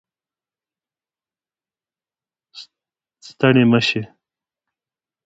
[3.27, 4.01] ستړې مه شې